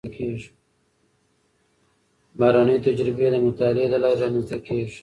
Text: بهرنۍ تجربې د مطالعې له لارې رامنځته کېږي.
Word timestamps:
بهرنۍ 2.37 2.77
تجربې 2.85 3.27
د 3.31 3.35
مطالعې 3.45 3.87
له 3.93 3.97
لارې 4.03 4.19
رامنځته 4.21 4.57
کېږي. 4.67 4.97